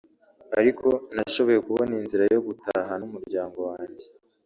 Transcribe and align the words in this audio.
ariko 0.59 0.87
nashoboye 1.15 1.59
kubona 1.67 1.91
inzira 2.01 2.23
yo 2.33 2.39
gutaha 2.47 2.93
n’umuryango 3.01 3.59
wanjye 3.69 4.05